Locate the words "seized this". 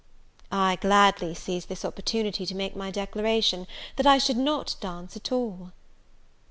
1.35-1.85